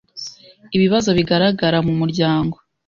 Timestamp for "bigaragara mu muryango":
1.17-2.55